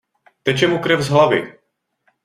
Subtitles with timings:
[0.43, 1.57] Teče mu krev z hlavy!